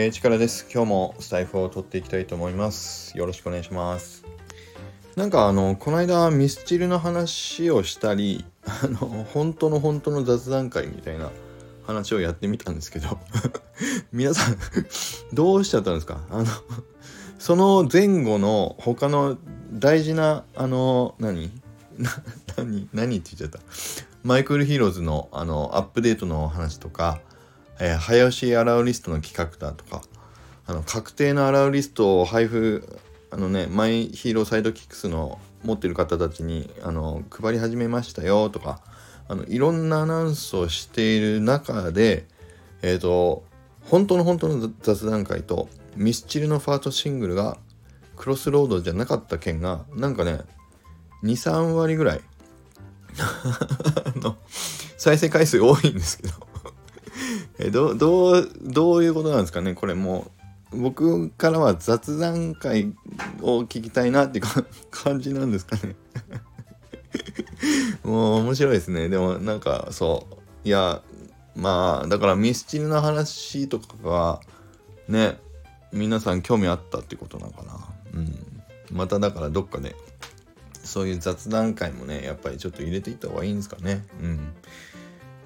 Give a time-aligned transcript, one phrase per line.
[0.00, 0.66] えー、力です。
[0.72, 3.18] 今日もスタイフを取っていきたいと思います。
[3.18, 4.24] よろしくお願いします。
[5.14, 8.96] なんかあの、この間ミスチルの話をしたり、あの、
[9.30, 11.30] 本当の本当の雑談会みたいな
[11.86, 13.18] 話をやってみたんですけど、
[14.10, 14.56] 皆さん
[15.34, 16.18] どうしちゃったんですか？
[16.30, 16.46] あの、
[17.38, 19.36] その前後の他の
[19.70, 21.50] 大事な、あの、何？
[22.56, 22.88] 何？
[22.94, 23.60] 何って言っちゃった？
[24.22, 27.20] マイクルヒーローズのあの、アップデートの話とか、
[27.80, 30.02] えー、早押しアラウリストの企画だとか、
[30.66, 38.82] あの、確定のアラウリストを配布、あのね、マイヒーローサイドキックスの持ってる方たちに、あの、配り始めましたよとか、
[39.28, 42.26] あの、いろんなアナウンスをしている中で、
[42.82, 43.44] えっ、ー、と、
[43.84, 47.56] 本当の本当の雑談会と、ミスチルのファーストシングルが、
[48.16, 50.40] クロスロードじゃなかった件が、なんかね、
[51.22, 52.20] 2、3割ぐらい
[54.20, 54.36] の
[54.98, 56.49] 再生回数多いんですけど
[57.62, 59.74] えどどうどういうことなんですかね？
[59.74, 60.30] これも
[60.72, 62.92] う僕からは雑談会
[63.42, 64.40] を聞きたいなって
[64.90, 65.94] 感じなんですかね？
[68.04, 69.08] もう面白いですね。
[69.08, 70.34] でもなんかそう
[70.68, 71.02] いや
[71.56, 74.40] まあだからミスチルの話とかが
[75.08, 75.38] ね
[75.92, 77.78] 皆さん興味あったってことなのかな？
[78.14, 78.36] うん。
[78.92, 79.94] まただからどっかで
[80.84, 84.04] そういう雑談会もねやっぱりちょっと入れていった方がいいんですかね？
[84.22, 84.52] うん。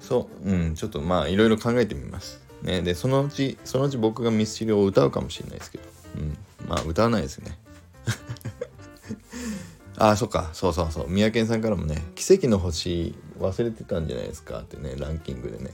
[0.07, 0.49] そう。
[0.49, 0.75] うん。
[0.75, 2.39] ちょっとまあいろいろ考えてみます。
[2.61, 2.81] ね。
[2.81, 5.83] でそのうちそのうち僕がミスチルを歌うかもしれないですけど。
[6.17, 6.37] うん。
[6.67, 7.57] まあ歌わないですね。
[9.97, 10.51] ああそっか。
[10.53, 11.09] そうそうそう。
[11.09, 15.71] 三宅さんからもね「奇跡の星忘れてたんじゃないですか」ってねランキングでね。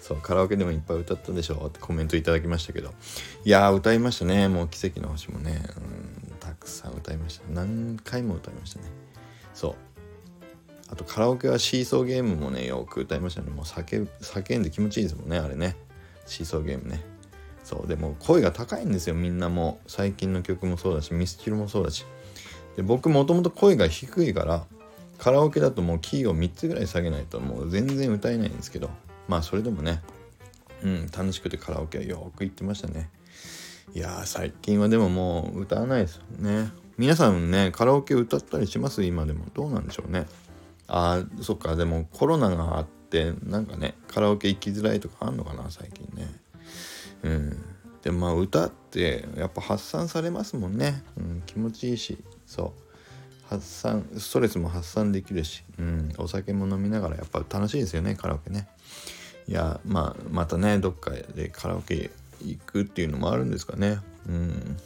[0.00, 2.92] そうカラオケでもいっぱい歌ったでしょってコメントいただきましたけど。
[3.44, 4.48] いやー歌いましたね。
[4.48, 7.44] もう奇跡の星もね、うん、たくさん歌いました。
[7.50, 8.86] 何回も歌いましたね。
[9.54, 9.74] そう。
[10.90, 13.50] あとカラオケはシーソーゲームもねよく歌いましたね。
[13.50, 15.76] もう叫叫んで気持ちいいですもんねあれね。
[16.26, 17.00] シーソーゲームね。
[17.62, 19.80] そうでも声が高いんですよみんなも。
[19.86, 22.04] 最近の曲もそうだしミスチルもそうだし。
[22.76, 24.64] で僕もともと声が低いから
[25.18, 28.90] カラオケだともうキーを3つぐらい下げないともう全然歌えないんですけど。
[29.28, 30.02] まあそれでもね
[30.82, 33.10] うん楽しくてカラオケはよく行ってましたね。
[33.94, 36.70] いや最近はでももう歌わないですよね。
[36.98, 39.04] 皆さんねカラオケ歌ったりします？
[39.04, 39.44] 今でも。
[39.54, 40.26] どうなんでしょうね。
[40.92, 46.28] あそっかでもコロナがあってなんかねカラオケ行きづらいとかあんのかな最近ね。
[47.22, 47.64] うん。
[48.02, 52.18] でもまあ歌ってやっぱ発散されますもんね、うん、気持ちいいし。
[52.44, 52.90] そう。
[53.46, 58.68] 発散ストレスも発散できるし、うん、お酒も飲みながらやっぱ楽しいですよねカラオケね。
[59.48, 62.10] いやまあまたねどっかでカラオケ
[62.44, 63.98] 行くっていうのもあるんですかね。
[64.28, 64.76] うん。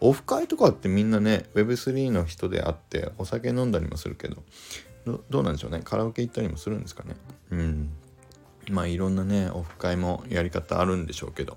[0.00, 4.42] オフ会とかってみんなね Web3 の人であってお酒飲んだりもするけど。
[5.06, 5.80] どうなんでしょうね。
[5.84, 7.16] カラオケ行ったりもするんですかね。
[7.50, 7.90] うん。
[8.70, 11.56] まあいろんなねオフ会もやり方あるんでしょうけど。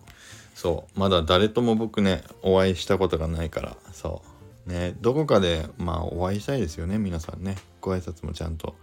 [0.56, 1.00] そう。
[1.00, 3.78] まだ誰とも僕ねお会いしたことがないから。
[3.92, 4.22] そ
[4.66, 4.70] う。
[4.70, 6.98] ねどこかでまあお会いしたいですよね。
[6.98, 7.58] 皆さんね。
[7.82, 8.76] ご挨拶もちゃんと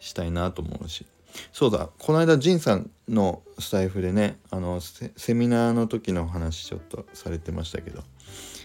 [0.00, 1.06] したいなと思うし。
[1.52, 1.88] そうだ。
[1.98, 8.02] この間仁さんのスタイフでねあのセミナーの時の話ちょっとされてましたけど。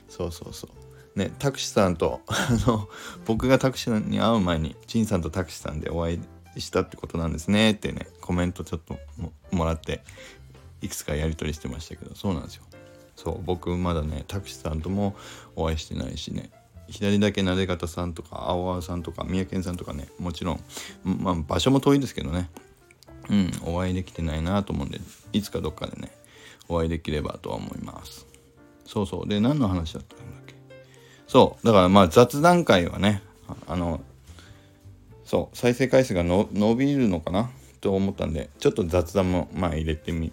[0.09, 0.71] そうそうそう。
[1.15, 2.89] ね、タクシーさんと、 あの、
[3.25, 6.19] 僕がタクシさんに会う前に、陳さんとタクシーさんでお会
[6.55, 8.99] いしたってことなんですねってね、コメントちょっと
[9.51, 10.03] もらって、
[10.81, 12.63] いくつかやり取りしてましたけど、そうなんですよ。
[13.15, 15.15] そう、僕まだね、タクシーさんとも
[15.55, 16.51] お会いしてないしね、
[16.89, 20.63] 左だけなで方さんとか、青青さんとか、三宅さんとかね、もちろん、
[21.03, 22.49] まあ、場所も遠いですけどね、
[23.29, 24.99] うん、お会いできてないなと思うんで、
[25.33, 26.11] いつかどっかでね、
[26.67, 28.25] お会いできればとは思います。
[28.85, 29.27] そうそう。
[29.27, 30.44] で、何の話だったんだ
[31.27, 31.65] そう。
[31.65, 33.21] だからまあ雑談会はね、
[33.67, 34.01] あの、
[35.23, 37.49] そう、再生回数が伸びるのかな？
[37.81, 40.31] と思ったんで、ちょっと雑談もまあ入れてみ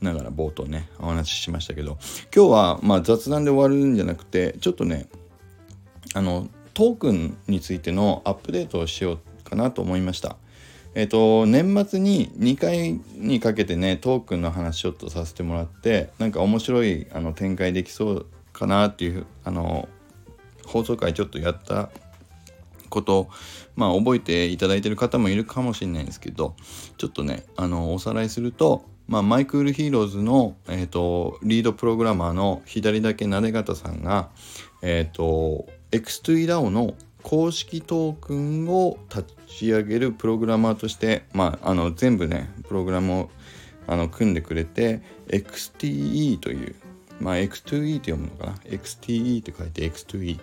[0.00, 1.98] ながら冒頭ね、お話ししましたけど、
[2.34, 5.06] 今日はまあ雑談で終わるんじゃなくて、ちょっとね、
[6.14, 10.36] あの、トークンについてのアップデートをしようかなと思いました。
[10.94, 19.88] えっ、と、年末に2回にかけてね、トークンの話をちょっとさせてもらって、なんか面白いあの展開できそうかなっていう、あの、
[20.66, 21.90] 放送回ちょっとやった
[22.88, 23.28] こと
[23.74, 26.54] まあ覚えていただいてる方もいるかもしれないんですけど
[26.96, 34.30] ちょっとねあのおさらいすると、まあ、マイクリプトヒーローズの、えーと、リードプログラマーの左だけなで方さんが、
[34.82, 43.30] えっ、ー、と X2EDAO の公式トークンを立ち上げるプログラマーとして、まあ、あの全部ねプログラムを
[43.88, 46.76] あの組んでくれて XTE という
[47.20, 50.38] まあ、X2E って読むのかな？XTE って書いて X2E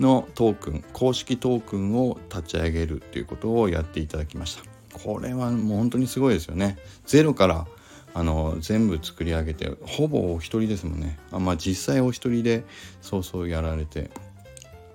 [0.00, 4.64] のトークン公式トークンを立ち上げるっていうことをやっていただきました。
[4.98, 6.78] これはもう本当にすごいですよね。
[7.04, 7.66] ゼロから
[8.14, 11.18] あの全部作り上げてほぼお一人ですもんね。
[11.32, 12.64] あまあ実際お一人で
[13.02, 14.10] そうそうやられて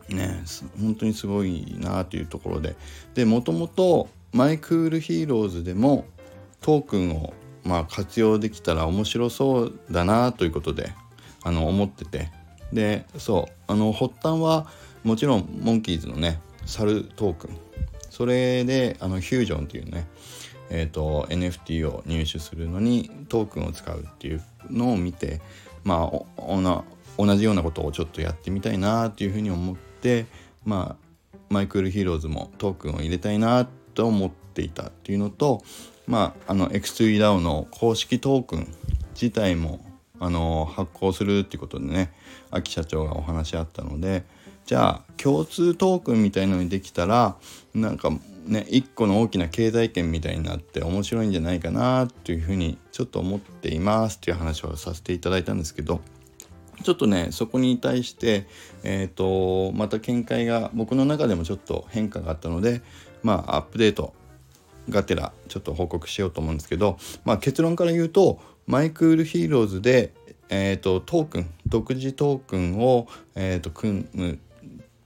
[0.08, 0.42] ね
[0.80, 2.76] 本当にすごいなというところで。
[3.14, 6.06] でもともとマイクリプトヒーローズでも
[6.62, 7.34] トークンを
[7.64, 10.94] まあ活用できたら面白そうだなということで
[11.44, 12.32] あの思ってて。
[12.72, 14.68] でそうあの発端は
[15.04, 17.58] もちろんモンキーズのねサルトークン。
[18.12, 20.08] それであのフュージョンっていうね
[20.70, 25.42] えーと、NFT を入手するのにトークンを使うっていうのを見て
[25.84, 26.82] まあ
[27.18, 30.26] 同じようなことをちょっとやってみたいなっていうふうに思って
[30.66, 35.64] まあマイクリプトヒーローズもトークンを入れたいなと思っていたっていうのと
[36.08, 38.68] まああの X2EDAO の公式トークン
[39.20, 39.82] 自体も
[40.20, 42.14] あの発行するっていうことでね
[42.52, 44.24] 秋社長がお話あったので
[44.66, 47.38] じゃあ共通トークンみたいのにできたら
[47.74, 48.12] なんか
[48.46, 56.02] ね一個の大きな経済圏みたいになって面白いんじゃないかなというふうにちょっと思っていますっていう話をさせていただいたんですけど
[56.84, 58.48] ちょっとねそこに対して
[58.84, 62.82] えっ、ー、とまた見解が僕の中でもちょっと変化があったので
[63.24, 64.14] まあアップデート
[64.90, 70.14] がてらちょっと報告しようと思うんですけど、まあ、結論から言うとマイクリプトヒーローズで、
[70.50, 74.38] えーと、トークン独自トークンを、えーと組むっ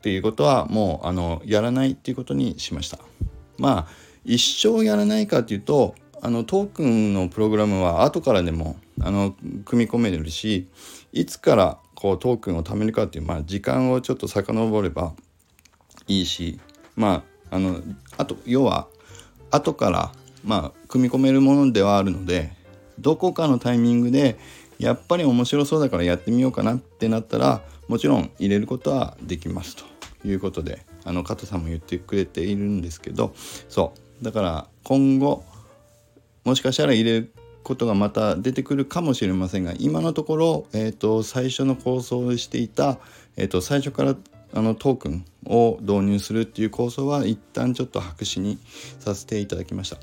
[0.03, 2.99] ていうことはもうあのやらないっていうことにしました。
[3.57, 3.87] まあ
[4.25, 9.33] 一生やらないかっていうとあのトークンのプログラムは後からでもあの
[9.63, 10.67] 組み込めるし
[11.13, 15.13] いつからこうトークンを貯めるかっていう、まあ、時間をちょっと遡れば
[16.07, 16.59] いいし
[16.97, 17.81] まああの
[18.17, 18.87] あと要は
[19.53, 20.11] 後から
[20.43, 22.51] まあ組み込めるものではあるので
[22.99, 24.37] どこかのタイミングで
[24.79, 29.93] やっぱり面白そうだからやってみようかなってなったらもちろん入れることはできますと。
[30.25, 33.33] いうことであの加藤さんも言ってくれているんですけど
[33.69, 34.23] そう。
[34.23, 35.43] だから今後
[36.45, 37.33] もしかしたら入れる
[37.63, 42.99] ことがまた出てくるかもしれませんが今のところ、えーと、最初の構想をしていた、
[43.37, 44.15] えーと、最初から
[44.53, 48.59] あのトークンを導入するっていう構想は一旦ちょっと白紙に
[48.99, 49.97] させていただきました。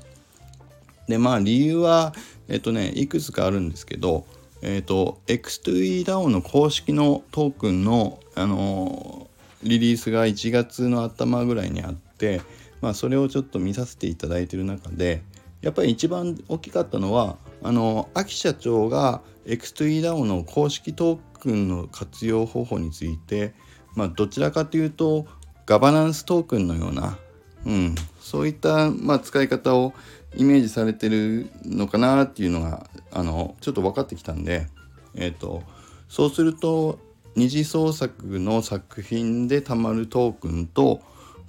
[1.07, 2.13] でまあ理由は
[2.47, 4.25] えっ、とねいくつかあるんですけど
[4.61, 9.27] えっ、と X2EDAO の公式のトークンのあの
[9.63, 12.41] リリースが1月の頭ぐらいにあって、
[12.81, 15.21] まあ、それをちょっと見させていただいてる中で
[15.61, 23.53] やっぱり一番大きかったのはあの秋社長が X2EDAO の公式トークンの活用方法について、
[23.95, 25.27] まあ、どちらかというと
[25.71, 27.17] ガバナンストークンのような、
[27.65, 29.93] うん、そういった、まあ、使い方を
[30.35, 34.67] イメージされてるのかなっていうのがあのちょっと分かってきたんで、
[35.15, 35.63] えーと
[36.09, 36.99] そうすると
[37.37, 40.99] 二次創作の作品でたまるトークンと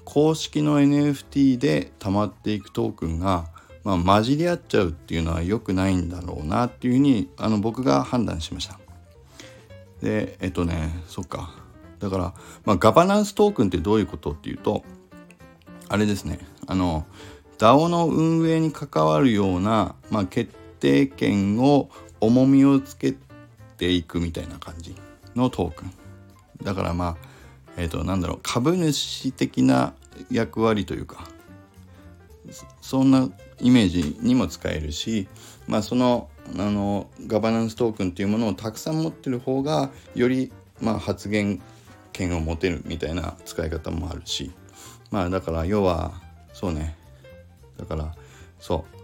[0.05, 3.49] 公式の NFT でたまっていくトークンが、
[3.83, 8.79] まあ、混じり合っちゃうっていうのは良くないんだろうなっていうふうにあの僕が判断しました。
[10.01, 11.62] でえっとねそっか
[12.02, 12.34] だから、
[12.64, 14.84] まあ、ガバナンストークンってどういうことっていうと
[15.88, 16.40] あれですね。
[16.66, 17.06] あの
[17.58, 21.90] DAO の運営に関わるような、まあ、決定権を
[22.20, 23.14] 重みをつけ
[23.78, 24.96] ていくみたいな感じ
[25.37, 25.93] のトークン。
[26.64, 27.16] だからまあ
[27.76, 29.94] えっ、ー、となんだろう株主的な
[30.31, 31.28] 役割というか
[32.81, 33.28] そんな
[33.60, 35.28] イメージにも使えるし
[35.68, 36.28] まあその
[36.59, 41.62] あのガバナンストークンっていうものをたくさん持ってる方がよりまあ発言
[42.12, 44.52] 権を持てるみたいな使い方もあるし
[45.11, 46.12] まあだから要は
[46.52, 46.97] そうね
[47.78, 48.14] だから
[48.61, 49.02] そう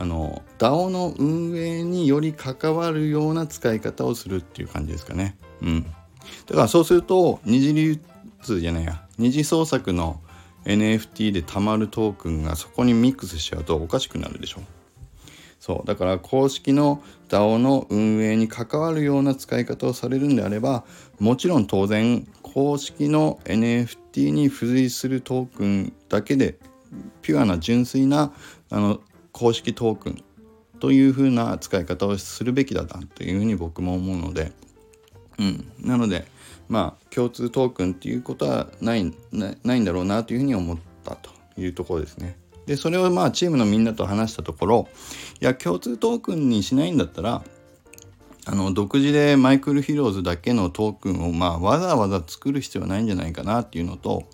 [0.00, 5.36] あの DAO の運営により関わるような使い方をするっていう感じですかね。
[5.60, 5.82] うん。
[6.46, 7.98] だからそうすると二次流
[8.42, 10.20] 通じゃないや二次創作の
[10.64, 14.60] NFT でたまるトークンがそこにミックスしちゃうとおかしくなるでしょ。
[15.58, 20.84] そうだから公式の DAO の運営に関わるような使い方をされるんであれば
[21.18, 26.58] もちろん当然公式の NFT に付随するトークンだけで
[27.22, 28.32] ピュアな純粋な
[28.68, 29.00] あの
[29.30, 30.24] 公式トークン
[30.80, 34.50] というふうな使い方をするべきだなというふうに僕も思うので
[35.38, 36.26] うん、なので
[36.68, 42.36] まあ共通トークンっていうことはないないんだろうなというふうに思ったというところですね。
[42.66, 44.88] でそれをまあチームのみんなと話したところ
[45.40, 47.44] いや共通トークンにしないんだったら
[48.50, 54.24] あの独自でマイクルヒローズだけのトークンをまあわざわざ作る必要はないんじゃないかなっていうのと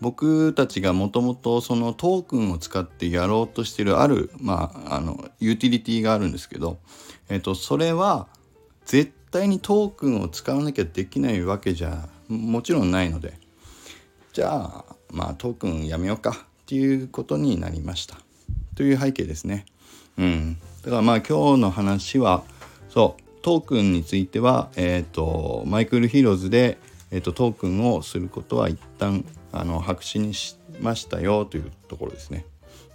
[0.00, 6.78] 僕たちがもともとそのトークンを使ってやろうとしてるあるまああのユーティリティがあるんですけど、
[7.28, 8.26] えっと、それは
[8.84, 13.34] 絶対にトークンを使わなきゃできないわけじゃもちろんないので
[14.32, 16.34] じゃあまあトークンやめようかっ
[16.66, 18.16] ていうことになりました。
[18.74, 19.66] という背景ですね。
[20.18, 20.58] うん。
[20.82, 22.42] だからまあ今日の話は
[22.88, 23.21] そう。
[23.42, 26.78] トークンについてはえ、ー、とマイクルヒーローズで、
[27.10, 32.46] えーと、トークンをすることは一旦あの白紙にしましたよというところですね。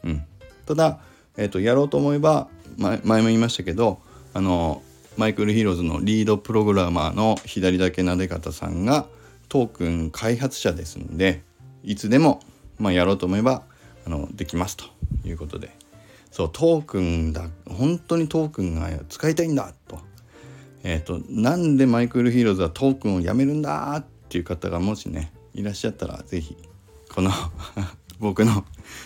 [0.04, 0.24] うん、
[0.66, 1.00] ただ、
[1.36, 4.00] えーと、やろうと思えば前も言いましたけど
[4.34, 4.82] あの
[5.18, 9.08] マイクルヒーローズのリードプログラマーの左だけなで方さんが
[9.50, 11.44] トークン開発者ですので
[11.84, 12.42] いつでも、
[12.78, 13.64] まあ、やろうと思えば
[14.06, 14.86] あのできますと
[15.26, 15.78] いうことで。
[16.38, 20.00] そうトークンだ本当にトークンが使いたいんだと,、
[20.84, 26.56] えーと、なんでマイクルヒーローズはトークンをやめるんだっていう方がもしねいらっしゃったら是非
[27.14, 27.32] この
[28.20, 28.66] 僕の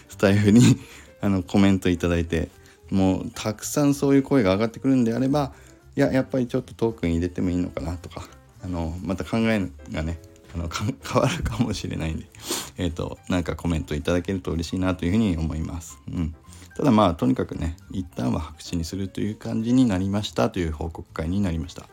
[0.09, 0.77] スタイフに
[1.21, 2.49] あのコメントいただいて
[2.89, 5.53] もうたくさんそういう声が上がってくるんであれば
[5.95, 8.27] いややっぱりちょっとトークン入れてもいいのかなとか
[8.63, 10.19] あのまた考えがね
[10.55, 12.25] あの 変わるかもしれないんで
[12.77, 15.99] え、ー、となんかコメントいただけると嬉しいなというふうに思います。
[16.11, 16.35] うん、
[16.75, 21.87] ただまあとにかくね一旦は白紙にするという感じになりましたという報告会になりました。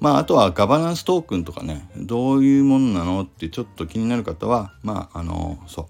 [0.00, 5.86] まああとはガバナンストークンとかねどういうものなのってちょっと気になる方はまああのそう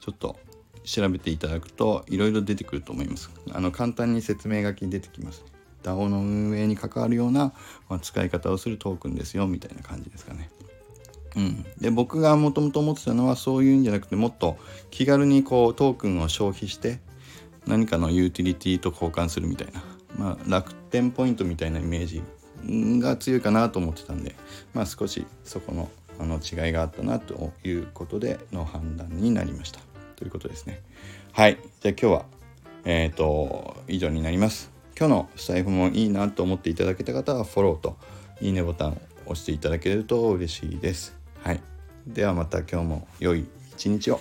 [0.00, 0.36] ちょっと
[0.84, 3.30] 調べていただくといろいろ出てくると思います。
[3.52, 5.44] あの簡単に説明書きに出てきます、
[5.82, 7.52] DAO の運営に関わるような、
[7.88, 10.50] まあ、使い方をするトークンですよみたいな感じですかね。
[11.36, 14.56] うん、で僕がもともと思ってたのはそういうんじゃなくてもっと
[14.90, 17.00] 気軽にこうトークンを消費して
[17.66, 19.82] 何かのユーティリティと交換するみたいな、
[20.16, 22.22] まあ、楽天ポイントみたいなイメージ
[23.00, 24.34] が強いかなと思ってたんで、
[24.72, 29.80] まあ、少しそこのあの違いがあったなということでの判断になりました。
[30.14, 30.80] ということですね。
[31.32, 31.58] はい。
[31.80, 32.24] じゃあ今日は
[32.84, 34.70] えっ、ー、と以上になります。
[34.96, 37.96] 今日のスタイフもいいなと思っていただけた方はフォローと
[38.40, 41.23] いいねボタンを押していただけると嬉しいです。
[41.44, 41.60] はい。
[42.06, 43.46] ではまた今日も良い
[43.76, 44.20] 一日を。